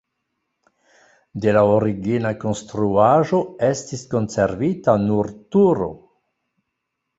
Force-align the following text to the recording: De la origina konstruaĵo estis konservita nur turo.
De 1.43 1.53
la 1.57 1.61
origina 1.73 2.31
konstruaĵo 2.45 3.43
estis 3.69 4.07
konservita 4.17 4.99
nur 5.05 5.33
turo. 5.57 5.93